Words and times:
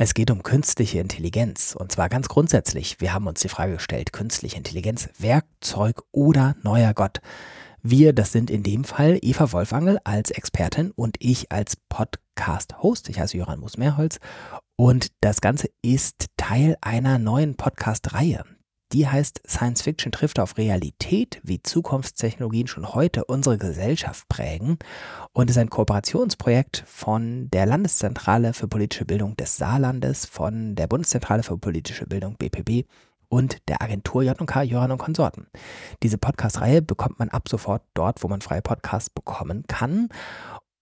Es 0.00 0.14
geht 0.14 0.30
um 0.30 0.44
künstliche 0.44 1.00
Intelligenz 1.00 1.74
und 1.76 1.90
zwar 1.90 2.08
ganz 2.08 2.28
grundsätzlich. 2.28 3.00
Wir 3.00 3.12
haben 3.12 3.26
uns 3.26 3.40
die 3.40 3.48
Frage 3.48 3.72
gestellt, 3.72 4.12
künstliche 4.12 4.56
Intelligenz, 4.56 5.08
Werkzeug 5.18 6.02
oder 6.12 6.54
neuer 6.62 6.94
Gott? 6.94 7.20
Wir, 7.82 8.12
das 8.12 8.30
sind 8.30 8.48
in 8.48 8.62
dem 8.62 8.84
Fall 8.84 9.18
Eva 9.22 9.50
Wolfangel 9.50 9.98
als 10.04 10.30
Expertin 10.30 10.92
und 10.92 11.16
ich 11.18 11.50
als 11.50 11.74
Podcast-Host. 11.88 13.08
Ich 13.08 13.18
heiße 13.18 13.36
Joran 13.36 13.58
Musmeerholz 13.58 14.20
und 14.76 15.08
das 15.20 15.40
Ganze 15.40 15.68
ist 15.82 16.26
Teil 16.36 16.76
einer 16.80 17.18
neuen 17.18 17.56
Podcast-Reihe. 17.56 18.44
Die 18.92 19.06
heißt 19.06 19.42
Science 19.46 19.82
Fiction 19.82 20.12
trifft 20.12 20.40
auf 20.40 20.56
Realität, 20.56 21.40
wie 21.42 21.62
Zukunftstechnologien 21.62 22.68
schon 22.68 22.94
heute 22.94 23.26
unsere 23.26 23.58
Gesellschaft 23.58 24.26
prägen 24.30 24.78
und 25.34 25.50
ist 25.50 25.58
ein 25.58 25.68
Kooperationsprojekt 25.68 26.84
von 26.86 27.50
der 27.50 27.66
Landeszentrale 27.66 28.54
für 28.54 28.66
politische 28.66 29.04
Bildung 29.04 29.36
des 29.36 29.58
Saarlandes, 29.58 30.24
von 30.24 30.74
der 30.74 30.86
Bundeszentrale 30.86 31.42
für 31.42 31.58
politische 31.58 32.06
Bildung 32.06 32.36
BPB 32.36 32.88
und 33.28 33.58
der 33.68 33.82
Agentur 33.82 34.22
J&K 34.22 34.62
Joran 34.62 34.92
und 34.92 34.98
Konsorten. 34.98 35.48
Diese 36.02 36.16
Podcast-Reihe 36.16 36.80
bekommt 36.80 37.18
man 37.18 37.28
ab 37.28 37.50
sofort 37.50 37.82
dort, 37.92 38.22
wo 38.22 38.28
man 38.28 38.40
freie 38.40 38.62
Podcasts 38.62 39.10
bekommen 39.10 39.64
kann. 39.68 40.08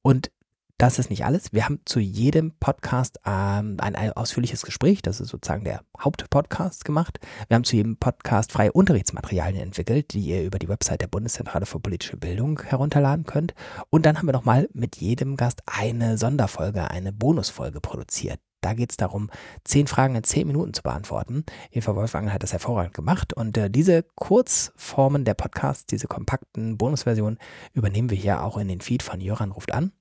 Und 0.02 0.30
das 0.78 0.98
ist 0.98 1.08
nicht 1.08 1.24
alles. 1.24 1.52
Wir 1.52 1.64
haben 1.64 1.80
zu 1.86 2.00
jedem 2.00 2.52
Podcast 2.60 3.18
ähm, 3.24 3.78
ein, 3.80 3.94
ein, 3.94 4.12
ausführliches 4.12 4.62
Gespräch, 4.62 5.00
das 5.00 5.20
ist 5.20 5.28
sozusagen 5.28 5.64
der 5.64 5.80
Hauptpodcast 5.98 6.84
gemacht. 6.84 7.18
Wir 7.48 7.54
haben 7.54 7.64
zu 7.64 7.76
jedem 7.76 7.96
Podcast 7.96 8.52
freie 8.52 8.72
Unterrichtsmaterialien 8.72 9.62
entwickelt, 9.62 10.12
die 10.12 10.20
ihr 10.20 10.44
über 10.44 10.58
die 10.58 10.68
Website 10.68 11.00
der 11.00 11.06
Bundeszentrale 11.06 11.64
für 11.64 11.80
politische 11.80 12.18
Bildung 12.18 12.60
herunterladen 12.60 13.24
könnt. 13.24 13.54
Und 13.88 14.04
dann 14.04 14.18
haben 14.18 14.26
wir 14.26 14.32
nochmal 14.32 14.68
mit 14.74 14.96
jedem 14.96 15.36
Gast 15.36 15.62
eine 15.64 16.18
Sonderfolge, 16.18 16.90
eine 16.90 17.12
Bonusfolge 17.12 17.80
produziert. 17.80 18.38
Da 18.60 18.74
geht 18.74 18.90
es 18.90 18.96
darum, 18.98 19.30
zehn 19.64 19.86
Fragen 19.86 20.16
in 20.16 20.24
zehn 20.24 20.46
Minuten 20.46 20.74
zu 20.74 20.82
beantworten. 20.82 21.44
Eva 21.70 21.94
Wolfgang 21.94 22.33
hat 22.33 22.42
das 22.42 22.52
hervorragend 22.52 22.94
gemacht 22.94 23.33
und 23.33 23.56
äh, 23.56 23.70
diese 23.70 24.02
Kurzformen 24.16 25.24
der 25.24 25.34
Podcasts, 25.34 25.86
diese 25.86 26.06
kompakten 26.06 26.77
Bonusversionen 26.77 27.38
übernehmen 27.72 28.11
wir 28.11 28.18
hier 28.18 28.42
auch 28.42 28.58
in 28.58 28.68
den 28.68 28.80
Feed 28.80 29.02
von 29.02 29.20
Jöran 29.20 29.52
ruft 29.52 29.72
an 29.72 29.92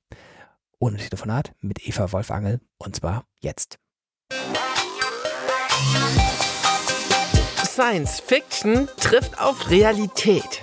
ohne 0.80 0.98
Telefonat 0.98 1.54
mit 1.62 1.88
Eva 1.88 2.12
Wolfangel 2.12 2.60
und 2.78 2.96
zwar 2.96 3.26
jetzt. 3.40 3.80
Science 7.66 8.22
Fiction 8.22 8.88
trifft 8.98 9.40
auf 9.40 9.70
Realität. 9.70 10.62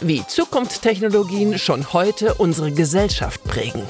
Wie 0.00 0.24
Zukunftstechnologien 0.26 1.58
schon 1.58 1.92
heute 1.92 2.34
unsere 2.34 2.70
Gesellschaft 2.70 3.42
prägen. 3.44 3.82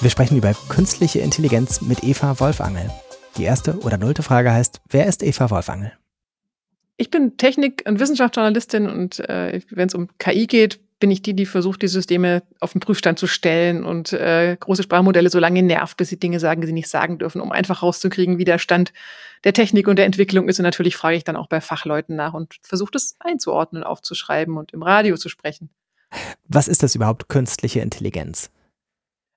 Wir 0.00 0.10
sprechen 0.10 0.36
über 0.36 0.54
künstliche 0.68 1.18
Intelligenz 1.18 1.80
mit 1.80 2.04
Eva 2.04 2.38
Wolfangel. 2.38 2.88
Die 3.36 3.42
erste 3.42 3.78
oder 3.80 3.98
nullte 3.98 4.22
Frage 4.22 4.52
heißt, 4.52 4.80
wer 4.88 5.06
ist 5.06 5.24
Eva 5.24 5.50
Wolfangel? 5.50 5.92
Ich 6.98 7.10
bin 7.10 7.36
Technik- 7.36 7.84
und 7.86 8.00
Wissenschaftsjournalistin 8.00 8.88
und 8.88 9.20
äh, 9.20 9.60
wenn 9.70 9.86
es 9.86 9.94
um 9.94 10.08
KI 10.18 10.48
geht, 10.48 10.80
bin 10.98 11.12
ich 11.12 11.22
die, 11.22 11.34
die 11.34 11.46
versucht, 11.46 11.80
die 11.82 11.86
Systeme 11.86 12.42
auf 12.58 12.72
den 12.72 12.80
Prüfstand 12.80 13.20
zu 13.20 13.28
stellen 13.28 13.84
und 13.84 14.12
äh, 14.12 14.56
große 14.58 14.82
Sprachmodelle 14.82 15.30
so 15.30 15.38
lange 15.38 15.62
nervt, 15.62 15.96
bis 15.96 16.08
sie 16.08 16.18
Dinge 16.18 16.40
sagen, 16.40 16.60
die 16.60 16.66
sie 16.66 16.72
nicht 16.72 16.88
sagen 16.88 17.18
dürfen, 17.18 17.40
um 17.40 17.52
einfach 17.52 17.84
rauszukriegen, 17.84 18.38
wie 18.38 18.44
der 18.44 18.58
Stand 18.58 18.92
der 19.44 19.52
Technik 19.52 19.86
und 19.86 19.94
der 19.94 20.06
Entwicklung 20.06 20.48
ist. 20.48 20.58
Und 20.58 20.64
natürlich 20.64 20.96
frage 20.96 21.16
ich 21.16 21.22
dann 21.22 21.36
auch 21.36 21.46
bei 21.46 21.60
Fachleuten 21.60 22.16
nach 22.16 22.34
und 22.34 22.56
versuche 22.62 22.90
das 22.90 23.14
einzuordnen, 23.20 23.84
aufzuschreiben 23.84 24.56
und 24.56 24.72
im 24.72 24.82
Radio 24.82 25.16
zu 25.16 25.28
sprechen. 25.28 25.70
Was 26.48 26.66
ist 26.66 26.82
das 26.82 26.96
überhaupt, 26.96 27.28
künstliche 27.28 27.78
Intelligenz? 27.78 28.50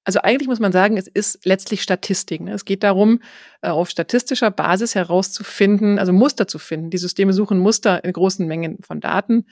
Also 0.04 0.22
eigentlich 0.22 0.48
muss 0.48 0.60
man 0.60 0.72
sagen, 0.72 0.98
es 0.98 1.08
ist 1.08 1.46
letztlich 1.46 1.84
Statistik. 1.84 2.42
Ne? 2.42 2.54
Es 2.54 2.66
geht 2.66 2.84
darum, 2.84 3.20
äh, 3.62 3.70
auf 3.70 3.90
statistischer 3.90 4.50
Basis 4.50 4.96
herauszufinden, 4.96 6.00
also 6.00 6.12
Muster 6.12 6.48
zu 6.48 6.58
finden. 6.58 6.90
Die 6.90 6.98
Systeme 6.98 7.34
suchen 7.34 7.60
Muster 7.60 8.04
in 8.04 8.12
großen 8.12 8.48
Mengen 8.48 8.80
von 8.82 9.00
Daten 9.00 9.46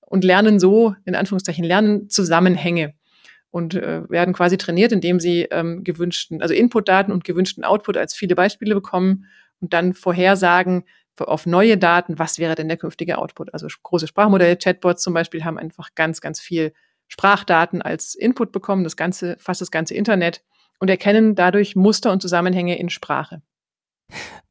und 0.00 0.22
lernen 0.22 0.60
so, 0.60 0.94
in 1.04 1.16
Anführungszeichen, 1.16 1.64
lernen 1.64 2.08
Zusammenhänge 2.08 2.94
und 3.50 3.74
äh, 3.74 4.08
werden 4.08 4.34
quasi 4.34 4.58
trainiert, 4.58 4.92
indem 4.92 5.18
sie 5.18 5.42
ähm, 5.50 5.82
gewünschten, 5.82 6.40
also 6.40 6.54
Inputdaten 6.54 7.12
und 7.12 7.24
gewünschten 7.24 7.64
Output 7.64 7.96
als 7.96 8.14
viele 8.14 8.36
Beispiele 8.36 8.74
bekommen 8.74 9.26
und 9.60 9.72
dann 9.72 9.94
vorhersagen 9.94 10.84
auf 11.18 11.46
neue 11.46 11.78
Daten, 11.78 12.18
was 12.18 12.38
wäre 12.38 12.54
denn 12.54 12.68
der 12.68 12.76
künftige 12.76 13.18
Output. 13.18 13.54
Also 13.54 13.66
große 13.82 14.06
Sprachmodelle, 14.06 14.56
Chatbots 14.56 15.02
zum 15.02 15.14
Beispiel 15.14 15.44
haben 15.44 15.58
einfach 15.58 15.94
ganz, 15.94 16.20
ganz 16.20 16.40
viel 16.40 16.72
Sprachdaten 17.08 17.82
als 17.82 18.14
Input 18.14 18.52
bekommen, 18.52 18.84
das 18.84 18.96
ganze, 18.96 19.36
fast 19.38 19.60
das 19.60 19.70
ganze 19.70 19.94
Internet 19.94 20.42
und 20.78 20.88
erkennen 20.88 21.34
dadurch 21.34 21.76
Muster 21.76 22.12
und 22.12 22.20
Zusammenhänge 22.20 22.78
in 22.78 22.90
Sprache. 22.90 23.42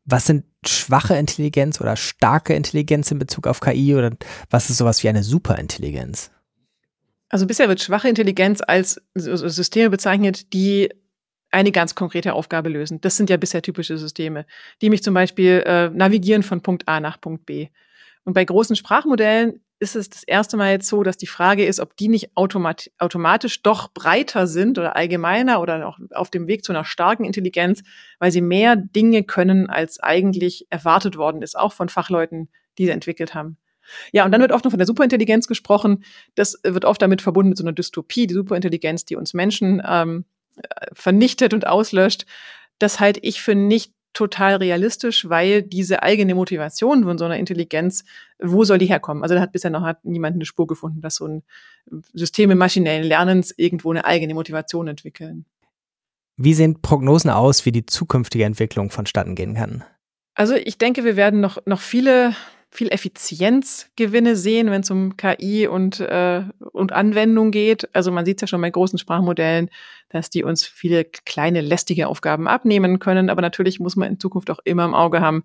Was 0.06 0.28
sind 0.28 0.46
schwache 0.66 1.16
Intelligenz 1.16 1.82
oder 1.82 1.96
starke 1.96 2.54
Intelligenz 2.54 3.10
in 3.12 3.20
Bezug 3.20 3.48
auf 3.48 3.60
KI 3.60 3.96
oder 3.96 4.12
was 4.50 4.70
ist 4.70 4.78
sowas 4.78 5.04
wie 5.04 5.10
eine 5.10 5.24
Superintelligenz? 5.24 6.32
Also 7.30 7.48
bisher 7.48 7.68
wird 7.68 7.82
schwache 7.82 8.08
Intelligenz 8.08 8.62
als 8.66 9.02
Systeme 9.16 9.90
bezeichnet, 9.90 10.54
die 10.54 10.90
eine 11.52 11.72
ganz 11.72 11.96
konkrete 11.96 12.34
Aufgabe 12.34 12.70
lösen. 12.70 13.02
Das 13.02 13.18
sind 13.18 13.30
ja 13.30 13.38
bisher 13.38 13.62
typische 13.62 13.98
Systeme, 13.98 14.46
die 14.82 14.90
mich 14.90 15.02
zum 15.04 15.14
Beispiel 15.14 15.64
äh, 15.66 15.90
navigieren 15.90 16.44
von 16.44 16.62
Punkt 16.62 16.88
A 16.88 17.00
nach 17.00 17.20
Punkt 17.20 17.46
B. 17.46 17.70
Und 18.26 18.34
bei 18.34 18.44
großen 18.44 18.76
Sprachmodellen 18.76 19.62
ist 19.80 19.96
es 19.96 20.10
das 20.10 20.24
erste 20.24 20.58
Mal 20.58 20.72
jetzt 20.72 20.88
so, 20.88 21.04
dass 21.04 21.18
die 21.18 21.28
Frage 21.28 21.66
ist, 21.66 21.80
ob 21.80 21.96
die 21.98 22.08
nicht 22.08 22.36
automat 22.36 22.92
automatisch 22.98 23.62
doch 23.62 23.94
breiter 23.94 24.48
sind 24.48 24.78
oder 24.78 24.96
allgemeiner 24.96 25.62
oder 25.62 25.88
auch 25.88 26.00
auf 26.14 26.30
dem 26.30 26.48
Weg 26.48 26.64
zu 26.64 26.72
einer 26.72 26.86
starken 26.86 27.26
Intelligenz, 27.26 27.84
weil 28.20 28.32
sie 28.32 28.42
mehr 28.42 28.76
Dinge 28.76 29.24
können, 29.24 29.70
als 29.70 30.00
eigentlich 30.00 30.68
erwartet 30.70 31.18
worden 31.18 31.42
ist, 31.42 31.58
auch 31.58 31.74
von 31.74 31.90
Fachleuten, 31.90 32.50
die 32.78 32.86
sie 32.86 32.92
entwickelt 32.92 33.36
haben. 33.36 33.58
Ja, 34.12 34.26
und 34.26 34.32
dann 34.32 34.42
wird 34.42 34.52
oft 34.52 34.64
noch 34.64 34.72
von 34.72 34.80
der 34.80 34.88
Superintelligenz 34.88 35.48
gesprochen. 35.48 36.04
Das 36.34 36.60
wird 36.64 36.86
oft 36.86 37.02
damit 37.02 37.22
verbunden 37.22 37.50
mit 37.50 37.58
so 37.58 37.64
einer 37.64 37.74
Dystopie, 37.74 38.28
die 38.28 38.34
Superintelligenz, 38.34 39.06
die 39.06 39.16
uns 39.16 39.34
Menschen 39.34 39.82
ähm, 39.86 40.26
vernichtet 40.94 41.54
und 41.54 41.68
auslöscht. 41.68 42.26
Das 42.80 43.00
halte 43.00 43.20
ich 43.22 43.42
für 43.42 43.56
nicht 43.56 43.94
total 44.16 44.56
realistisch, 44.56 45.30
weil 45.30 45.62
diese 45.62 46.02
eigene 46.02 46.34
Motivation 46.34 47.04
von 47.04 47.18
so 47.20 47.26
einer 47.26 47.38
Intelligenz, 47.38 48.04
wo 48.40 48.64
soll 48.64 48.80
die 48.80 48.88
herkommen? 48.88 49.22
Also 49.22 49.36
da 49.36 49.42
hat 49.42 49.52
bisher 49.52 49.70
noch 49.70 49.84
hat 49.84 50.04
niemand 50.04 50.36
eine 50.36 50.46
Spur 50.46 50.66
gefunden, 50.66 51.02
dass 51.02 51.16
so 51.16 51.28
ein 51.28 51.44
Systeme 52.14 52.56
maschinellen 52.56 53.04
Lernens 53.04 53.54
irgendwo 53.56 53.92
eine 53.92 54.06
eigene 54.06 54.34
Motivation 54.34 54.88
entwickeln. 54.88 55.46
Wie 56.38 56.54
sehen 56.54 56.82
Prognosen 56.82 57.30
aus, 57.30 57.66
wie 57.66 57.72
die 57.72 57.86
zukünftige 57.86 58.46
Entwicklung 58.46 58.90
vonstatten 58.90 59.36
gehen 59.36 59.54
kann? 59.54 59.84
Also 60.34 60.56
ich 60.56 60.78
denke, 60.78 61.04
wir 61.04 61.16
werden 61.16 61.40
noch, 61.40 61.60
noch 61.66 61.80
viele 61.80 62.36
viel 62.76 62.90
Effizienzgewinne 62.90 64.36
sehen, 64.36 64.70
wenn 64.70 64.82
es 64.82 64.92
um 64.92 65.18
KI 65.18 65.68
und, 65.68 66.00
äh, 66.00 66.44
und 66.72 66.92
Anwendung 66.92 67.52
geht. 67.52 67.90
Also 67.96 68.12
man 68.12 68.26
sieht 68.26 68.38
es 68.38 68.42
ja 68.42 68.48
schon 68.48 68.62
bei 68.62 68.70
großen 68.70 69.00
Sprachmodellen, 69.00 69.70
dass 70.10 70.30
die 70.30 70.44
uns 70.44 70.66
viele 70.66 71.06
kleine 71.06 71.62
lästige 71.62 72.08
Aufgaben 72.08 72.48
abnehmen 72.48 73.00
können. 73.00 73.30
Aber 73.30 73.42
natürlich 73.42 73.80
muss 73.80 73.96
man 73.96 74.10
in 74.10 74.20
Zukunft 74.20 74.50
auch 74.52 74.60
immer 74.64 74.86
im 74.86 74.94
Auge 74.94 75.22
haben, 75.22 75.44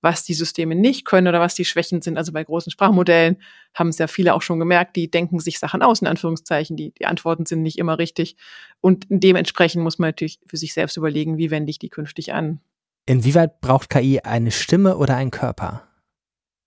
was 0.00 0.24
die 0.24 0.34
Systeme 0.34 0.74
nicht 0.74 1.04
können 1.04 1.26
oder 1.26 1.40
was 1.40 1.54
die 1.54 1.64
Schwächen 1.64 2.02
sind. 2.02 2.16
Also 2.16 2.32
bei 2.32 2.44
großen 2.44 2.70
Sprachmodellen 2.70 3.42
haben 3.74 3.88
es 3.88 3.98
ja 3.98 4.06
viele 4.06 4.34
auch 4.34 4.42
schon 4.42 4.60
gemerkt, 4.60 4.96
die 4.96 5.10
denken 5.10 5.40
sich 5.40 5.58
Sachen 5.58 5.82
aus, 5.82 6.00
in 6.00 6.06
Anführungszeichen. 6.06 6.76
Die, 6.76 6.92
die 6.92 7.06
Antworten 7.06 7.46
sind 7.46 7.62
nicht 7.62 7.78
immer 7.78 7.98
richtig. 7.98 8.36
Und 8.80 9.06
dementsprechend 9.08 9.82
muss 9.82 9.98
man 9.98 10.10
natürlich 10.10 10.38
für 10.46 10.56
sich 10.56 10.72
selbst 10.72 10.96
überlegen, 10.96 11.38
wie 11.38 11.50
wende 11.50 11.70
ich 11.70 11.78
die 11.78 11.88
künftig 11.88 12.32
an. 12.32 12.60
Inwieweit 13.06 13.60
braucht 13.60 13.90
KI 13.90 14.20
eine 14.20 14.50
Stimme 14.50 14.98
oder 14.98 15.16
einen 15.16 15.30
Körper? 15.30 15.87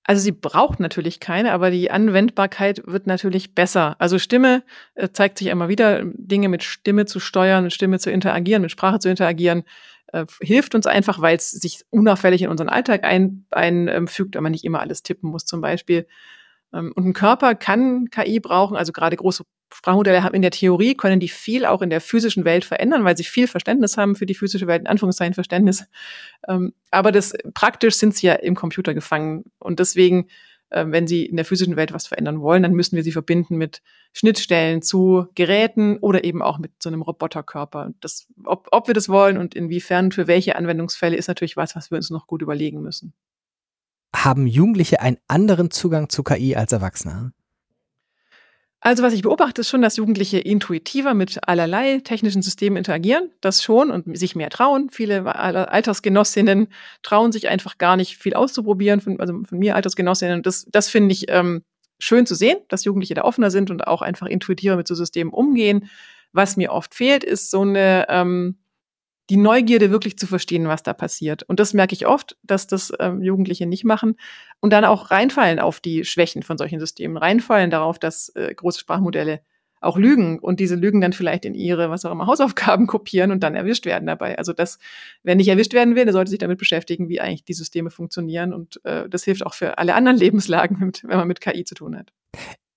Also 0.04 0.22
sie 0.22 0.32
braucht 0.32 0.80
natürlich 0.80 1.20
keine, 1.20 1.52
aber 1.54 1.70
die 1.70 1.92
Anwendbarkeit 1.92 2.82
wird 2.86 3.06
natürlich 3.08 3.54
besser. 3.54 3.96
Also 4.00 4.18
Stimme 4.18 4.64
äh, 4.96 5.10
zeigt 5.10 5.38
sich 5.38 5.48
immer 5.48 5.70
wieder, 5.70 6.02
Dinge 6.04 6.50
mit 6.50 6.64
Stimme 6.64 7.06
zu 7.06 7.20
steuern, 7.20 7.66
mit 7.66 7.74
Stimme 7.74 8.00
zu 8.00 8.12
interagieren, 8.12 8.64
mit 8.64 8.72
Sprache 8.72 9.00
zu 9.00 9.10
interagieren, 9.10 9.64
äh, 10.08 10.26
hilft 10.42 10.76
uns 10.76 10.88
einfach, 10.88 11.22
weil 11.22 11.38
es 11.38 11.52
sich 11.52 11.84
unauffällig 11.90 12.42
in 12.42 12.50
unseren 12.50 12.70
Alltag 12.70 13.04
einfügt, 13.04 13.46
ein, 13.52 13.88
ähm, 13.88 14.44
man 14.44 14.52
nicht 14.52 14.66
immer 14.66 14.80
alles 14.80 15.04
tippen 15.04 15.30
muss 15.30 15.46
zum 15.46 15.62
Beispiel. 15.62 16.08
Ähm, 16.74 16.92
und 16.96 17.06
ein 17.06 17.14
Körper 17.14 17.56
kann 17.56 18.10
KI 18.10 18.40
brauchen, 18.40 18.78
also 18.78 18.92
gerade 18.92 19.16
große 19.16 19.44
Sprachmodelle 19.74 20.24
haben 20.24 20.36
in 20.36 20.42
der 20.42 20.52
Theorie, 20.52 20.96
können 20.96 21.20
die 21.20 21.30
viel 21.30 21.66
auch 21.66 21.82
in 21.82 21.90
der 21.90 22.02
physischen 22.02 22.46
Welt 22.46 22.66
verändern, 22.66 23.04
weil 23.06 23.18
sie 23.18 23.24
viel 23.24 23.48
Verständnis 23.48 23.98
haben 23.98 24.16
für 24.16 24.26
die 24.26 24.36
physische 24.36 24.68
Welt, 24.68 24.82
in 24.82 24.88
Anführungszeichen 24.88 25.34
Verständnis. 25.34 25.86
Ähm, 26.48 26.74
aber 26.92 27.12
das 27.12 27.34
praktisch 27.54 27.96
sind 27.96 28.16
sie 28.16 28.28
ja 28.28 28.34
im 28.34 28.56
Computer 28.56 28.94
gefangen. 28.94 29.46
Und 29.60 29.80
deswegen, 29.80 30.28
äh, 30.70 30.86
wenn 30.88 31.08
sie 31.08 31.26
in 31.26 31.38
der 31.38 31.46
physischen 31.46 31.78
Welt 31.78 31.94
was 31.94 32.08
verändern 32.08 32.42
wollen, 32.42 32.64
dann 32.64 32.74
müssen 32.74 32.96
wir 32.98 33.04
sie 33.04 33.14
verbinden 33.14 33.58
mit 33.58 33.82
Schnittstellen 34.14 34.82
zu 34.82 35.28
Geräten 35.36 35.98
oder 36.00 36.24
eben 36.26 36.42
auch 36.42 36.60
mit 36.60 36.72
so 36.84 36.90
einem 36.90 37.02
Roboterkörper. 37.02 37.92
Das, 38.02 38.28
ob, 38.44 38.68
ob 38.72 38.88
wir 38.88 38.94
das 38.94 39.08
wollen 39.08 39.38
und 39.38 39.56
inwiefern 39.56 40.12
für 40.12 40.28
welche 40.28 40.58
Anwendungsfälle, 40.58 41.16
ist 41.16 41.28
natürlich 41.28 41.56
was, 41.56 41.76
was 41.76 41.92
wir 41.92 41.96
uns 41.96 42.10
noch 42.10 42.28
gut 42.28 42.42
überlegen 42.42 42.82
müssen. 42.82 43.14
Haben 44.24 44.46
Jugendliche 44.46 45.02
einen 45.02 45.18
anderen 45.28 45.72
Zugang 45.72 46.10
zu 46.10 46.22
KI 46.22 46.56
als 46.56 46.72
Erwachsene? 46.72 47.34
Also 48.80 49.02
was 49.02 49.14
ich 49.14 49.24
beobachte, 49.24 49.62
ist 49.62 49.70
schon, 49.70 49.82
dass 49.82 49.98
Jugendliche 49.98 50.38
intuitiver 50.38 51.16
mit 51.16 51.48
allerlei 51.48 52.02
technischen 52.04 52.44
Systemen 52.44 52.78
interagieren. 52.78 53.32
Das 53.42 53.64
schon 53.64 53.90
und 53.90 54.16
sich 54.16 54.36
mehr 54.36 54.52
trauen. 54.52 54.92
Viele 54.92 55.36
Altersgenossinnen 55.36 56.68
trauen 57.02 57.32
sich 57.32 57.48
einfach 57.48 57.80
gar 57.80 57.98
nicht 57.98 58.18
viel 58.18 58.36
auszuprobieren, 58.36 59.02
von, 59.02 59.20
also 59.20 59.42
von 59.44 59.58
mir 59.58 59.76
Altersgenossinnen. 59.76 60.44
Das, 60.44 60.66
das 60.70 60.88
finde 60.88 61.14
ich 61.14 61.26
ähm, 61.30 61.64
schön 61.98 62.28
zu 62.28 62.36
sehen, 62.36 62.58
dass 62.68 62.84
Jugendliche 62.84 63.16
da 63.16 63.24
offener 63.24 63.50
sind 63.50 63.72
und 63.72 63.88
auch 63.88 64.04
einfach 64.04 64.28
intuitiver 64.28 64.76
mit 64.76 64.88
so 64.88 64.94
Systemen 64.94 65.34
umgehen. 65.34 65.90
Was 66.32 66.58
mir 66.58 66.72
oft 66.72 66.94
fehlt, 66.94 67.24
ist 67.24 67.50
so 67.50 67.62
eine 67.62 68.06
ähm, 68.08 68.58
die 69.32 69.38
Neugierde 69.38 69.92
wirklich 69.92 70.18
zu 70.18 70.28
verstehen, 70.28 70.68
was 70.68 70.84
da 70.84 70.92
passiert. 70.92 71.44
Und 71.44 71.62
das 71.62 71.74
merke 71.74 71.94
ich 71.94 72.06
oft, 72.06 72.36
dass 72.44 72.68
das 72.68 72.92
ähm, 73.00 73.24
Jugendliche 73.24 73.66
nicht 73.66 73.86
machen 73.86 74.18
und 74.60 74.74
dann 74.74 74.84
auch 74.84 75.10
reinfallen 75.10 75.58
auf 75.58 75.80
die 75.80 76.04
Schwächen 76.04 76.44
von 76.44 76.58
solchen 76.58 76.82
Systemen, 76.82 77.16
reinfallen 77.16 77.72
darauf, 77.72 77.98
dass 77.98 78.28
äh, 78.36 78.54
große 78.54 78.82
Sprachmodelle 78.82 79.40
auch 79.80 79.98
lügen 79.98 80.38
und 80.38 80.60
diese 80.60 80.76
Lügen 80.76 81.00
dann 81.00 81.14
vielleicht 81.14 81.46
in 81.46 81.56
ihre, 81.56 81.90
was 81.90 82.04
auch 82.04 82.12
immer, 82.12 82.28
Hausaufgaben 82.28 82.88
kopieren 82.88 83.32
und 83.32 83.42
dann 83.42 83.56
erwischt 83.56 83.86
werden 83.86 84.06
dabei. 84.06 84.38
Also 84.38 84.52
das, 84.52 84.80
wer 85.24 85.36
nicht 85.36 85.48
erwischt 85.48 85.74
werden 85.74 85.96
will, 85.96 86.04
der 86.04 86.14
sollte 86.14 86.30
sich 86.30 86.40
damit 86.40 86.58
beschäftigen, 86.58 87.08
wie 87.08 87.22
eigentlich 87.22 87.46
die 87.46 87.54
Systeme 87.54 87.90
funktionieren 87.90 88.54
und 88.54 88.84
äh, 88.84 89.08
das 89.08 89.24
hilft 89.24 89.46
auch 89.46 89.54
für 89.54 89.78
alle 89.78 89.96
anderen 89.96 90.18
Lebenslagen, 90.20 90.92
wenn 91.04 91.18
man 91.18 91.28
mit 91.30 91.40
KI 91.40 91.64
zu 91.64 91.76
tun 91.76 91.98
hat. 91.98 92.12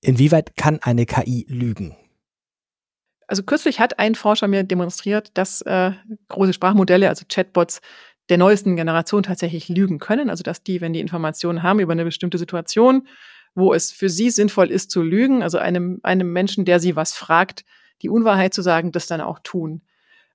Inwieweit 0.03 0.55
kann 0.57 0.79
eine 0.83 1.05
KI 1.05 1.47
lügen? 1.49 1.97
Also 3.27 3.43
kürzlich 3.43 3.81
hat 3.81 3.99
ein 3.99 4.15
Forscher 4.15 4.49
mir 4.49 4.65
demonstriert, 4.65 5.31
dass 5.35 5.63
äh, 5.63 5.93
große 6.29 6.53
Sprachmodelle, 6.53 7.09
also 7.09 7.25
Chatbots, 7.29 7.81
der 8.29 8.39
neuesten 8.39 8.77
Generation 8.77 9.23
tatsächlich 9.23 9.69
lügen 9.69 9.99
können. 9.99 10.31
Also 10.31 10.43
dass 10.43 10.63
die, 10.63 10.81
wenn 10.81 10.93
die 10.93 11.01
Informationen 11.01 11.63
haben 11.63 11.81
über 11.81 11.93
eine 11.93 12.05
bestimmte 12.05 12.39
Situation, 12.39 13.07
wo 13.55 13.73
es 13.73 13.93
für 13.93 14.09
sie 14.09 14.31
sinnvoll 14.31 14.71
ist 14.71 14.91
zu 14.91 15.03
lügen, 15.03 15.43
also 15.43 15.59
einem, 15.59 16.01
einem 16.03 16.33
Menschen, 16.33 16.65
der 16.65 16.81
sie 16.81 16.97
was 16.97 17.15
fragt, 17.15 17.65
die 18.03 18.09
Unwahrheit 18.09 18.53
zu 18.53 18.63
sagen, 18.63 18.93
das 18.93 19.07
dann 19.07 19.21
auch 19.21 19.39
tun. 19.43 19.83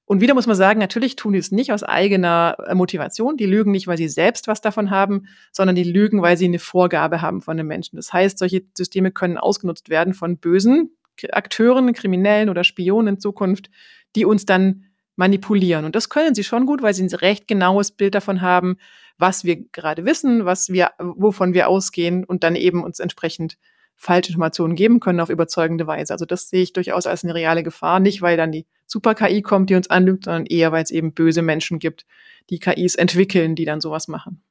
Und 0.06 0.22
wieder 0.22 0.34
muss 0.34 0.48
man 0.48 0.56
sagen, 0.56 0.80
natürlich 0.80 1.16
tun 1.18 1.34
die 1.34 1.40
es 1.40 1.52
nicht 1.52 1.72
aus 1.72 1.84
eigener 1.84 2.58
äh, 2.66 2.74
Motivation. 2.74 3.38
Die 3.38 3.46
lügen 3.46 3.70
nicht, 3.70 3.86
weil 3.86 3.98
sie 3.98 4.08
selbst 4.08 4.48
was 4.48 4.60
davon 4.60 4.90
haben, 4.90 5.28
sondern 5.52 5.76
die 5.76 5.84
lügen, 5.84 6.24
weil 6.24 6.36
sie 6.36 6.46
eine 6.46 6.58
Vorgabe 6.58 7.22
haben 7.22 7.44
von 7.44 7.58
den 7.58 7.68
Menschen. 7.68 7.96
Das 7.96 8.12
heißt, 8.12 8.40
solche 8.40 8.64
Systeme 8.76 9.12
können 9.12 9.38
ausgenutzt 9.38 9.90
werden 9.90 10.16
von 10.16 10.38
Bösen, 10.38 10.98
Akteuren, 11.32 11.94
Kriminellen 11.94 12.50
oder 12.50 12.64
Spionen 12.64 13.16
in 13.16 13.20
Zukunft, 13.20 13.70
die 14.16 14.26
uns 14.26 14.46
dann 14.46 14.86
manipulieren. 15.16 15.86
Und 15.86 15.96
das 15.96 16.10
können 16.10 16.34
sie 16.34 16.44
schon 16.44 16.66
gut, 16.66 16.82
weil 16.82 16.94
sie 16.94 17.04
ein 17.04 17.14
recht 17.14 17.48
genaues 17.48 17.92
Bild 17.92 18.16
davon 18.16 18.42
haben, 18.42 18.78
was 19.18 19.44
wir 19.44 19.58
gerade 19.72 20.06
wissen, 20.06 20.46
was 20.46 20.70
wir, 20.70 20.92
wovon 20.98 21.54
wir 21.54 21.68
ausgehen 21.68 22.24
und 22.24 22.44
dann 22.44 22.56
eben 22.56 22.84
uns 22.84 23.00
entsprechend 23.00 23.58
falsche 23.98 24.30
Informationen 24.30 24.76
geben 24.76 25.02
können 25.02 25.20
auf 25.20 25.30
überzeugende 25.30 25.86
Weise. 25.86 26.14
Also 26.14 26.26
das 26.26 26.50
sehe 26.50 26.64
ich 26.64 26.72
durchaus 26.72 27.06
als 27.06 27.26
eine 27.26 27.36
reale 27.36 27.64
Gefahr. 27.64 28.00
Nicht, 28.00 28.22
weil 28.22 28.38
dann 28.38 28.54
die 28.54 28.66
Super-KI 28.86 29.42
kommt, 29.42 29.70
die 29.70 29.76
uns 29.76 29.90
anlügt, 29.90 30.24
sondern 30.24 30.46
eher, 30.46 30.72
weil 30.72 30.84
es 30.84 30.90
eben 30.90 31.14
böse 31.14 31.42
Menschen 31.42 31.80
gibt, 31.80 32.06
die 32.50 32.60
KIs 32.60 32.96
entwickeln, 32.96 33.56
die 33.56 33.66
dann 33.66 33.82
sowas 33.82 34.08
machen. 34.08 34.42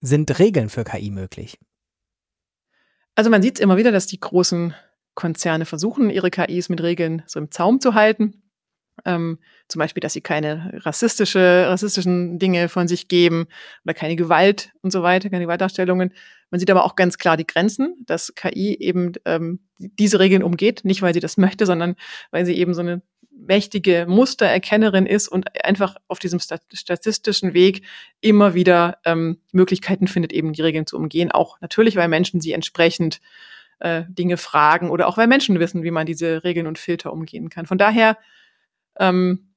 Sind 0.00 0.38
Regeln 0.38 0.70
für 0.70 0.84
KI 0.84 1.10
möglich? 1.10 1.58
Also 3.14 3.28
man 3.28 3.42
sieht 3.42 3.58
es 3.58 3.62
immer 3.62 3.76
wieder, 3.76 3.92
dass 3.92 4.06
die 4.06 4.20
großen 4.20 4.74
Konzerne 5.16 5.64
versuchen, 5.64 6.10
ihre 6.10 6.30
KIs 6.30 6.68
mit 6.68 6.80
Regeln 6.80 7.22
so 7.26 7.40
im 7.40 7.50
Zaum 7.50 7.80
zu 7.80 7.94
halten. 7.94 8.42
Ähm, 9.04 9.38
zum 9.68 9.80
Beispiel, 9.80 10.00
dass 10.00 10.12
sie 10.12 10.20
keine 10.20 10.80
rassistische, 10.84 11.66
rassistischen 11.66 12.38
Dinge 12.38 12.68
von 12.68 12.86
sich 12.86 13.08
geben 13.08 13.46
oder 13.84 13.94
keine 13.94 14.16
Gewalt 14.16 14.72
und 14.82 14.92
so 14.92 15.02
weiter, 15.02 15.28
keine 15.28 15.44
Gewaltdarstellungen. 15.44 16.12
Man 16.50 16.60
sieht 16.60 16.70
aber 16.70 16.84
auch 16.84 16.96
ganz 16.96 17.18
klar 17.18 17.36
die 17.36 17.46
Grenzen, 17.46 17.94
dass 18.06 18.34
KI 18.34 18.76
eben 18.78 19.12
ähm, 19.24 19.60
diese 19.78 20.20
Regeln 20.20 20.42
umgeht, 20.42 20.84
nicht 20.84 21.02
weil 21.02 21.12
sie 21.12 21.20
das 21.20 21.36
möchte, 21.36 21.66
sondern 21.66 21.96
weil 22.30 22.46
sie 22.46 22.56
eben 22.56 22.72
so 22.72 22.80
eine 22.80 23.02
mächtige 23.38 24.06
Mustererkennerin 24.08 25.06
ist 25.06 25.28
und 25.28 25.62
einfach 25.64 25.96
auf 26.08 26.18
diesem 26.18 26.40
statistischen 26.40 27.52
Weg 27.52 27.82
immer 28.20 28.54
wieder 28.54 28.98
ähm, 29.04 29.38
Möglichkeiten 29.52 30.08
findet, 30.08 30.32
eben 30.32 30.52
die 30.52 30.62
Regeln 30.62 30.86
zu 30.86 30.96
umgehen. 30.96 31.30
Auch 31.30 31.60
natürlich, 31.60 31.96
weil 31.96 32.08
Menschen 32.08 32.40
sie 32.40 32.52
entsprechend 32.52 33.20
äh, 33.80 34.04
Dinge 34.08 34.36
fragen 34.36 34.90
oder 34.90 35.08
auch 35.08 35.16
weil 35.16 35.26
Menschen 35.26 35.58
wissen, 35.60 35.82
wie 35.82 35.90
man 35.90 36.06
diese 36.06 36.44
Regeln 36.44 36.66
und 36.66 36.78
Filter 36.78 37.12
umgehen 37.12 37.50
kann. 37.50 37.66
Von 37.66 37.78
daher, 37.78 38.16
ähm, 38.98 39.54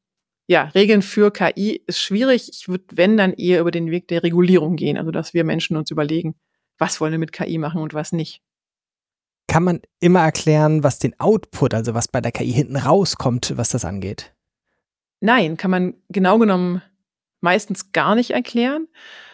ja, 0.48 0.64
Regeln 0.76 1.02
für 1.02 1.32
KI 1.32 1.84
ist 1.86 2.02
schwierig. 2.02 2.50
Ich 2.52 2.68
würde, 2.68 2.86
wenn, 2.94 3.18
dann 3.18 3.34
eher 3.34 3.62
über 3.62 3.72
den 3.72 3.92
Weg 3.92 4.08
der 4.08 4.24
Regulierung 4.24 4.76
gehen, 4.76 4.98
also 4.98 5.12
dass 5.12 5.34
wir 5.34 5.44
Menschen 5.44 5.78
uns 5.78 5.92
überlegen, 5.92 6.36
was 6.78 7.00
wollen 7.00 7.12
wir 7.12 7.20
mit 7.20 7.32
KI 7.32 7.58
machen 7.58 7.82
und 7.82 7.94
was 7.94 8.12
nicht. 8.12 8.42
Kann 9.48 9.64
man 9.64 9.82
immer 10.00 10.22
erklären, 10.22 10.84
was 10.84 11.00
den 11.00 11.20
Output, 11.20 11.74
also 11.74 11.94
was 11.94 12.08
bei 12.08 12.22
der 12.22 12.32
KI 12.32 12.52
hinten 12.52 12.78
rauskommt, 12.78 13.58
was 13.58 13.70
das 13.70 13.86
angeht? 13.86 14.34
Nein, 15.22 15.58
kann 15.58 15.72
man 15.72 15.94
genau 16.10 16.40
genommen 16.40 16.82
meistens 17.42 17.92
gar 17.92 18.16
nicht 18.16 18.32
erklären. 18.32 18.88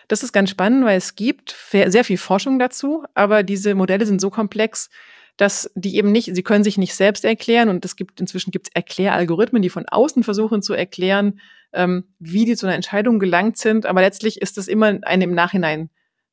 Das 0.08 0.24
ist 0.24 0.34
ganz 0.34 0.50
spannend, 0.50 0.86
weil 0.86 0.98
es 0.98 1.16
gibt 1.16 1.56
sehr 1.72 2.04
viel 2.04 2.18
Forschung 2.18 2.60
dazu, 2.60 3.04
aber 3.14 3.44
diese 3.44 3.76
Modelle 3.76 4.06
sind 4.06 4.22
so 4.22 4.30
komplex, 4.30 4.90
dass 5.38 5.70
die 5.76 5.98
eben 5.98 6.12
nicht, 6.12 6.34
sie 6.34 6.44
können 6.44 6.64
sich 6.64 6.78
nicht 6.78 6.94
selbst 6.94 7.26
erklären 7.26 7.70
und 7.70 7.84
es 7.84 7.96
gibt 7.96 8.22
inzwischen 8.22 8.52
gibt 8.52 8.68
es 8.68 8.74
Erkläralgorithmen, 8.74 9.62
die 9.62 9.70
von 9.70 9.86
außen 9.86 10.24
versuchen 10.24 10.62
zu 10.62 10.74
erklären, 10.74 11.40
ähm, 11.74 12.06
wie 12.20 12.46
die 12.46 12.56
zu 12.56 12.66
einer 12.66 12.76
Entscheidung 12.76 13.20
gelangt 13.20 13.58
sind, 13.58 13.86
aber 13.86 14.02
letztlich 14.02 14.42
ist 14.42 14.58
das 14.58 14.68
immer 14.68 14.98
eine 15.02 15.26
im 15.26 15.34
Nachhinein 15.34 15.90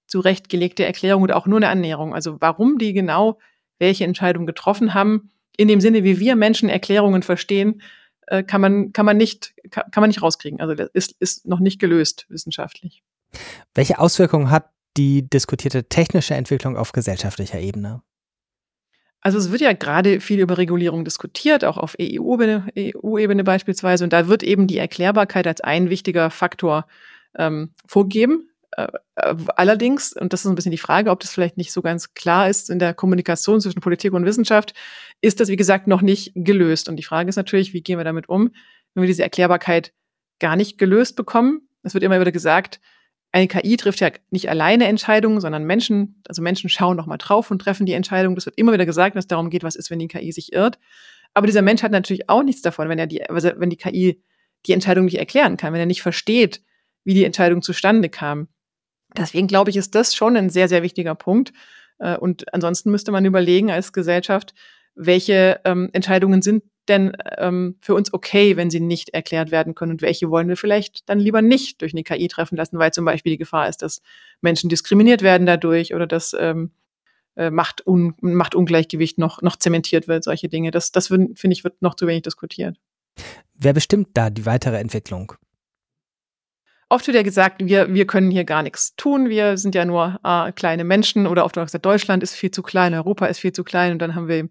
zurechtgelegte 0.06 0.84
Erklärung 0.84 1.22
oder 1.22 1.36
auch 1.36 1.46
nur 1.46 1.56
eine 1.56 1.68
Annäherung. 1.68 2.14
Also 2.14 2.40
warum 2.40 2.78
die 2.78 2.92
genau 2.92 3.38
welche 3.78 4.04
Entscheidung 4.04 4.46
getroffen 4.46 4.94
haben, 4.94 5.30
in 5.56 5.68
dem 5.68 5.80
Sinne, 5.80 6.04
wie 6.04 6.20
wir 6.20 6.36
Menschen 6.36 6.68
Erklärungen 6.68 7.22
verstehen, 7.22 7.82
äh, 8.28 8.42
kann 8.42 8.60
man 8.60 8.92
kann 8.92 9.06
man 9.06 9.16
nicht 9.16 9.54
kann, 9.70 9.90
kann 9.90 10.02
man 10.02 10.08
nicht 10.08 10.22
rauskriegen. 10.22 10.60
Also 10.60 10.74
das 10.74 10.90
ist 10.92 11.16
ist 11.18 11.46
noch 11.46 11.60
nicht 11.60 11.80
gelöst 11.80 12.26
wissenschaftlich. 12.28 13.02
Welche 13.74 13.98
Auswirkungen 13.98 14.50
hat 14.50 14.70
die 14.96 15.28
diskutierte 15.28 15.84
technische 15.84 16.34
Entwicklung 16.34 16.76
auf 16.76 16.92
gesellschaftlicher 16.92 17.58
Ebene? 17.58 18.02
Also 19.22 19.38
es 19.38 19.52
wird 19.52 19.60
ja 19.60 19.72
gerade 19.72 20.20
viel 20.20 20.40
über 20.40 20.58
Regulierung 20.58 21.04
diskutiert, 21.04 21.64
auch 21.64 21.78
auf 21.78 21.94
EU-Ebene 22.00 22.72
EU 22.76 23.44
beispielsweise. 23.44 24.02
Und 24.02 24.12
da 24.12 24.26
wird 24.26 24.42
eben 24.42 24.66
die 24.66 24.78
Erklärbarkeit 24.78 25.46
als 25.46 25.60
ein 25.60 25.90
wichtiger 25.90 26.30
Faktor 26.30 26.86
ähm, 27.38 27.70
vorgegeben. 27.86 28.50
Äh, 28.76 28.88
äh, 29.14 29.36
allerdings, 29.56 30.12
und 30.12 30.32
das 30.32 30.40
ist 30.40 30.46
ein 30.46 30.56
bisschen 30.56 30.72
die 30.72 30.78
Frage, 30.78 31.10
ob 31.10 31.20
das 31.20 31.30
vielleicht 31.30 31.56
nicht 31.56 31.72
so 31.72 31.82
ganz 31.82 32.14
klar 32.14 32.48
ist 32.48 32.68
in 32.68 32.80
der 32.80 32.94
Kommunikation 32.94 33.60
zwischen 33.60 33.80
Politik 33.80 34.12
und 34.12 34.24
Wissenschaft, 34.24 34.74
ist 35.20 35.38
das, 35.38 35.48
wie 35.48 35.56
gesagt, 35.56 35.86
noch 35.86 36.02
nicht 36.02 36.32
gelöst. 36.34 36.88
Und 36.88 36.96
die 36.96 37.04
Frage 37.04 37.28
ist 37.28 37.36
natürlich, 37.36 37.72
wie 37.72 37.82
gehen 37.82 37.98
wir 37.98 38.04
damit 38.04 38.28
um, 38.28 38.50
wenn 38.94 39.02
wir 39.02 39.08
diese 39.08 39.22
Erklärbarkeit 39.22 39.92
gar 40.40 40.56
nicht 40.56 40.78
gelöst 40.78 41.14
bekommen? 41.14 41.68
Es 41.84 41.94
wird 41.94 42.02
immer 42.02 42.18
wieder 42.20 42.32
gesagt, 42.32 42.80
eine 43.32 43.48
KI 43.48 43.78
trifft 43.78 44.00
ja 44.00 44.10
nicht 44.30 44.50
alleine 44.50 44.86
Entscheidungen, 44.86 45.40
sondern 45.40 45.64
Menschen, 45.64 46.22
also 46.28 46.42
Menschen 46.42 46.68
schauen 46.68 46.96
nochmal 46.96 47.18
drauf 47.18 47.50
und 47.50 47.60
treffen 47.60 47.86
die 47.86 47.94
Entscheidung. 47.94 48.34
Das 48.34 48.44
wird 48.44 48.58
immer 48.58 48.74
wieder 48.74 48.84
gesagt, 48.84 49.16
dass 49.16 49.24
es 49.24 49.28
darum 49.28 49.48
geht, 49.48 49.64
was 49.64 49.74
ist, 49.74 49.90
wenn 49.90 49.98
die 49.98 50.08
KI 50.08 50.32
sich 50.32 50.52
irrt. 50.52 50.78
Aber 51.32 51.46
dieser 51.46 51.62
Mensch 51.62 51.82
hat 51.82 51.92
natürlich 51.92 52.28
auch 52.28 52.42
nichts 52.42 52.60
davon, 52.60 52.90
wenn 52.90 52.98
er 52.98 53.06
die, 53.06 53.28
also 53.28 53.50
wenn 53.56 53.70
die 53.70 53.76
KI 53.76 54.22
die 54.66 54.72
Entscheidung 54.72 55.06
nicht 55.06 55.18
erklären 55.18 55.56
kann, 55.56 55.72
wenn 55.72 55.80
er 55.80 55.86
nicht 55.86 56.02
versteht, 56.02 56.62
wie 57.04 57.14
die 57.14 57.24
Entscheidung 57.24 57.62
zustande 57.62 58.10
kam. 58.10 58.48
Deswegen 59.16 59.46
glaube 59.46 59.70
ich, 59.70 59.76
ist 59.76 59.94
das 59.94 60.14
schon 60.14 60.36
ein 60.36 60.50
sehr, 60.50 60.68
sehr 60.68 60.82
wichtiger 60.82 61.14
Punkt. 61.14 61.52
Äh, 61.98 62.16
und 62.18 62.52
ansonsten 62.52 62.90
müsste 62.90 63.12
man 63.12 63.24
überlegen 63.24 63.70
als 63.70 63.94
Gesellschaft, 63.94 64.54
welche 64.94 65.60
ähm, 65.64 65.88
Entscheidungen 65.92 66.42
sind 66.42 66.64
denn 66.88 67.12
ähm, 67.38 67.76
für 67.80 67.94
uns 67.94 68.12
okay, 68.12 68.56
wenn 68.56 68.70
sie 68.70 68.80
nicht 68.80 69.10
erklärt 69.10 69.50
werden 69.50 69.74
können 69.74 69.92
und 69.92 70.02
welche 70.02 70.30
wollen 70.30 70.48
wir 70.48 70.56
vielleicht 70.56 71.08
dann 71.08 71.20
lieber 71.20 71.42
nicht 71.42 71.80
durch 71.80 71.92
eine 71.92 72.02
KI 72.02 72.28
treffen 72.28 72.56
lassen, 72.56 72.78
weil 72.78 72.92
zum 72.92 73.04
Beispiel 73.04 73.32
die 73.32 73.38
Gefahr 73.38 73.68
ist, 73.68 73.82
dass 73.82 74.02
Menschen 74.40 74.68
diskriminiert 74.68 75.22
werden 75.22 75.46
dadurch 75.46 75.94
oder 75.94 76.06
dass 76.06 76.34
ähm, 76.38 76.72
äh, 77.36 77.50
Machtung, 77.50 78.14
Machtungleichgewicht 78.20 79.18
noch, 79.18 79.42
noch 79.42 79.56
zementiert 79.56 80.08
wird, 80.08 80.24
solche 80.24 80.48
Dinge. 80.48 80.70
Das, 80.70 80.92
das 80.92 81.06
finde 81.06 81.34
ich, 81.50 81.64
wird 81.64 81.80
noch 81.80 81.94
zu 81.94 82.06
wenig 82.06 82.22
diskutiert. 82.22 82.76
Wer 83.54 83.72
bestimmt 83.72 84.08
da 84.14 84.30
die 84.30 84.44
weitere 84.44 84.78
Entwicklung? 84.78 85.32
Oft 86.88 87.06
wird 87.06 87.16
ja 87.16 87.22
gesagt, 87.22 87.64
wir, 87.64 87.94
wir 87.94 88.06
können 88.06 88.30
hier 88.30 88.44
gar 88.44 88.62
nichts 88.62 88.96
tun, 88.96 89.30
wir 89.30 89.56
sind 89.56 89.74
ja 89.74 89.86
nur 89.86 90.20
äh, 90.24 90.52
kleine 90.52 90.84
Menschen 90.84 91.26
oder 91.26 91.46
oft 91.46 91.56
auch 91.56 91.64
gesagt, 91.64 91.86
Deutschland 91.86 92.22
ist 92.22 92.34
viel 92.34 92.50
zu 92.50 92.62
klein, 92.62 92.92
Europa 92.92 93.24
ist 93.26 93.38
viel 93.38 93.52
zu 93.52 93.64
klein 93.64 93.92
und 93.92 93.98
dann 94.00 94.14
haben 94.14 94.28
wir 94.28 94.50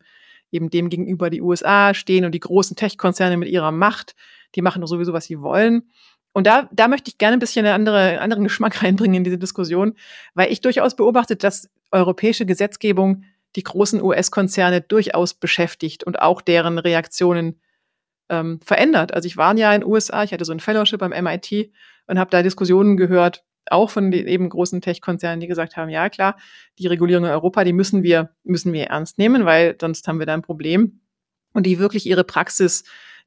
eben 0.51 0.69
dem 0.69 0.89
gegenüber 0.89 1.29
die 1.29 1.41
USA 1.41 1.93
stehen 1.93 2.25
und 2.25 2.33
die 2.33 2.39
großen 2.39 2.75
Tech-Konzerne 2.75 3.37
mit 3.37 3.49
ihrer 3.49 3.71
Macht, 3.71 4.15
die 4.55 4.61
machen 4.61 4.81
doch 4.81 4.87
sowieso, 4.87 5.13
was 5.13 5.25
sie 5.25 5.41
wollen. 5.41 5.89
Und 6.33 6.47
da, 6.47 6.69
da 6.71 6.87
möchte 6.87 7.09
ich 7.09 7.17
gerne 7.17 7.37
ein 7.37 7.39
bisschen 7.39 7.65
einen 7.65 7.75
andere, 7.75 8.19
anderen 8.21 8.43
Geschmack 8.43 8.81
reinbringen 8.83 9.15
in 9.15 9.23
diese 9.23 9.37
Diskussion, 9.37 9.95
weil 10.33 10.51
ich 10.51 10.61
durchaus 10.61 10.95
beobachte, 10.95 11.35
dass 11.35 11.69
europäische 11.91 12.45
Gesetzgebung 12.45 13.23
die 13.55 13.63
großen 13.63 14.01
US-Konzerne 14.01 14.81
durchaus 14.81 15.33
beschäftigt 15.33 16.03
und 16.05 16.21
auch 16.21 16.41
deren 16.41 16.77
Reaktionen 16.77 17.59
ähm, 18.29 18.61
verändert. 18.63 19.13
Also 19.13 19.27
ich 19.27 19.35
war 19.35 19.55
ja 19.57 19.73
in 19.73 19.81
den 19.81 19.89
USA, 19.89 20.23
ich 20.23 20.31
hatte 20.31 20.45
so 20.45 20.53
ein 20.53 20.61
Fellowship 20.61 21.01
am 21.01 21.11
MIT 21.11 21.71
und 22.07 22.17
habe 22.17 22.29
da 22.29 22.41
Diskussionen 22.41 22.95
gehört, 22.95 23.43
auch 23.71 23.89
von 23.89 24.11
den 24.11 24.27
eben 24.27 24.49
großen 24.49 24.81
Tech-Konzernen, 24.81 25.39
die 25.39 25.47
gesagt 25.47 25.77
haben, 25.77 25.89
ja 25.89 26.09
klar, 26.09 26.37
die 26.79 26.87
Regulierung 26.87 27.25
in 27.25 27.31
Europa, 27.31 27.63
die 27.63 27.73
müssen 27.73 28.03
wir, 28.03 28.31
müssen 28.43 28.73
wir 28.73 28.87
ernst 28.87 29.17
nehmen, 29.17 29.45
weil 29.45 29.75
sonst 29.79 30.07
haben 30.07 30.19
wir 30.19 30.25
da 30.25 30.33
ein 30.33 30.41
Problem. 30.41 31.01
Und 31.53 31.65
die 31.65 31.79
wirklich 31.79 32.05
ihre 32.05 32.23
Praxis, 32.23 32.83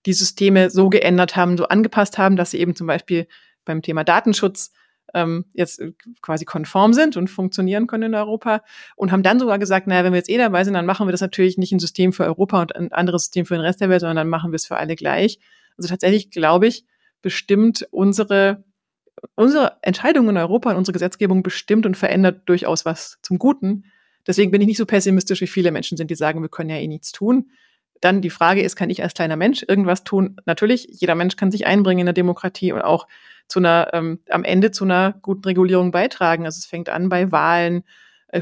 die 0.07 0.13
Systeme 0.13 0.71
so 0.71 0.89
geändert 0.89 1.37
haben, 1.37 1.57
so 1.57 1.67
angepasst 1.69 2.19
haben, 2.19 2.37
dass 2.37 2.51
sie 2.51 2.59
eben 2.59 2.75
zum 2.75 2.87
Beispiel 2.87 3.27
beim 3.65 3.83
Thema 3.83 4.05
Datenschutz 4.05 4.73
ähm, 5.13 5.45
jetzt 5.53 5.83
quasi 6.23 6.45
konform 6.45 6.93
sind 6.93 7.17
und 7.17 7.29
funktionieren 7.29 7.87
können 7.87 8.05
in 8.05 8.15
Europa 8.15 8.63
und 8.97 9.13
haben 9.13 9.23
dann 9.23 9.39
sogar 9.39 9.59
gesagt, 9.59 9.87
naja, 9.87 10.05
wenn 10.05 10.13
wir 10.13 10.19
jetzt 10.19 10.31
eh 10.31 10.39
dabei 10.39 10.65
sind, 10.65 10.75
dann 10.75 10.87
machen 10.87 11.07
wir 11.07 11.13
das 11.13 11.21
natürlich 11.21 11.59
nicht 11.59 11.73
ein 11.73 11.79
System 11.79 12.13
für 12.13 12.25
Europa 12.25 12.61
und 12.61 12.75
ein 12.75 12.93
anderes 12.93 13.25
System 13.25 13.47
für 13.47 13.55
den 13.55 13.61
Rest 13.61 13.81
der 13.81 13.89
Welt, 13.89 14.01
sondern 14.01 14.17
dann 14.17 14.29
machen 14.29 14.51
wir 14.51 14.57
es 14.57 14.67
für 14.67 14.77
alle 14.77 14.97
gleich. 14.97 15.39
Also 15.77 15.89
tatsächlich 15.89 16.31
glaube 16.31 16.67
ich, 16.67 16.85
bestimmt 17.23 17.87
unsere 17.91 18.65
unsere 19.35 19.76
Entscheidungen 19.83 20.30
in 20.30 20.37
Europa 20.37 20.71
und 20.71 20.76
unsere 20.76 20.92
Gesetzgebung 20.92 21.42
bestimmt 21.42 21.87
und 21.87 21.97
verändert 21.97 22.42
durchaus 22.47 22.85
was 22.85 23.18
zum 23.23 23.38
Guten. 23.38 23.85
Deswegen 24.26 24.50
bin 24.50 24.61
ich 24.61 24.66
nicht 24.66 24.78
so 24.78 24.87
pessimistisch, 24.87 25.40
wie 25.40 25.47
viele 25.47 25.71
Menschen 25.71 25.97
sind, 25.97 26.11
die 26.11 26.14
sagen, 26.14 26.42
wir 26.42 26.49
können 26.49 26.71
ja 26.71 26.76
eh 26.76 26.88
nichts 26.88 27.12
tun. 27.12 27.50
Dann 28.00 28.21
die 28.21 28.30
Frage 28.30 28.62
ist, 28.62 28.76
kann 28.76 28.90
ich 28.90 29.02
als 29.02 29.14
kleiner 29.14 29.37
Mensch 29.37 29.64
irgendwas 29.66 30.04
tun? 30.04 30.37
Natürlich, 30.47 30.88
jeder 30.90 31.14
Mensch 31.14 31.37
kann 31.37 31.50
sich 31.50 31.66
einbringen 31.66 32.00
in 32.00 32.06
der 32.06 32.12
Demokratie 32.12 32.73
und 32.73 32.83
auch 32.83 33.06
zu 33.49 33.61
einer, 33.61 33.90
ähm, 33.92 34.21
am 34.30 34.44
Ende 34.44 34.71
zu 34.71 34.85
einer 34.85 35.14
guten 35.23 35.44
Regulierung 35.44 35.90
beitragen. 35.90 36.44
Also 36.44 36.59
es 36.59 36.66
fängt 36.66 36.88
an 36.88 37.09
bei 37.09 37.30
Wahlen, 37.33 37.85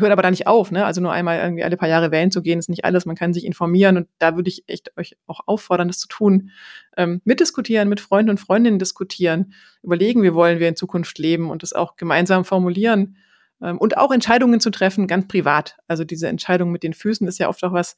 hört 0.00 0.12
aber 0.12 0.22
da 0.22 0.30
nicht 0.30 0.46
auf, 0.46 0.70
ne? 0.70 0.84
Also 0.84 1.00
nur 1.00 1.12
einmal 1.12 1.38
irgendwie 1.38 1.64
alle 1.64 1.76
paar 1.76 1.88
Jahre 1.88 2.10
wählen 2.10 2.30
zu 2.30 2.42
gehen, 2.42 2.58
ist 2.58 2.68
nicht 2.68 2.84
alles. 2.84 3.06
Man 3.06 3.16
kann 3.16 3.34
sich 3.34 3.44
informieren 3.44 3.96
und 3.96 4.08
da 4.18 4.36
würde 4.36 4.48
ich 4.48 4.64
echt 4.66 4.96
euch 4.96 5.16
auch 5.26 5.40
auffordern, 5.46 5.88
das 5.88 5.98
zu 5.98 6.08
tun. 6.08 6.50
Ähm, 6.96 7.20
mitdiskutieren, 7.24 7.88
mit 7.88 8.00
Freunden 8.00 8.30
und 8.30 8.40
Freundinnen 8.40 8.78
diskutieren, 8.78 9.52
überlegen, 9.82 10.22
wie 10.22 10.34
wollen 10.34 10.60
wir 10.60 10.68
in 10.68 10.76
Zukunft 10.76 11.18
leben 11.18 11.50
und 11.50 11.62
das 11.62 11.72
auch 11.72 11.96
gemeinsam 11.96 12.44
formulieren 12.44 13.16
ähm, 13.60 13.78
und 13.78 13.96
auch 13.96 14.10
Entscheidungen 14.12 14.60
zu 14.60 14.70
treffen, 14.70 15.06
ganz 15.06 15.28
privat. 15.28 15.76
Also 15.88 16.04
diese 16.04 16.28
Entscheidung 16.28 16.72
mit 16.72 16.82
den 16.82 16.94
Füßen 16.94 17.26
ist 17.28 17.38
ja 17.38 17.48
oft 17.48 17.62
auch 17.64 17.72
was, 17.72 17.96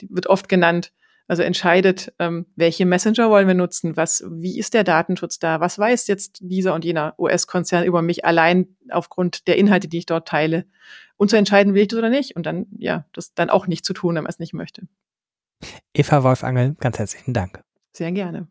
die 0.00 0.08
wird 0.10 0.26
oft 0.26 0.48
genannt, 0.48 0.92
also 1.28 1.42
entscheidet, 1.42 2.12
ähm, 2.18 2.46
welche 2.56 2.84
Messenger 2.84 3.30
wollen 3.30 3.46
wir 3.46 3.54
nutzen, 3.54 3.96
was, 3.96 4.24
wie 4.28 4.58
ist 4.58 4.74
der 4.74 4.84
Datenschutz 4.84 5.38
da, 5.38 5.60
was 5.60 5.78
weiß 5.78 6.06
jetzt 6.08 6.38
dieser 6.42 6.74
und 6.74 6.84
jener 6.84 7.14
US-Konzern 7.18 7.84
über 7.84 8.02
mich 8.02 8.24
allein 8.24 8.76
aufgrund 8.90 9.46
der 9.46 9.56
Inhalte, 9.56 9.88
die 9.88 9.98
ich 9.98 10.06
dort 10.06 10.28
teile, 10.28 10.66
und 11.22 11.28
zu 11.28 11.36
entscheiden, 11.36 11.74
will 11.74 11.82
ich 11.82 11.88
das 11.88 11.98
oder 11.98 12.10
nicht, 12.10 12.34
und 12.34 12.46
dann, 12.46 12.66
ja, 12.76 13.06
das 13.12 13.32
dann 13.32 13.48
auch 13.48 13.68
nicht 13.68 13.84
zu 13.84 13.92
tun, 13.92 14.16
wenn 14.16 14.24
man 14.24 14.30
es 14.30 14.40
nicht 14.40 14.54
möchte. 14.54 14.88
Eva 15.94 16.24
Wolfangel, 16.24 16.74
ganz 16.80 16.98
herzlichen 16.98 17.32
Dank. 17.32 17.62
Sehr 17.92 18.10
gerne. 18.10 18.48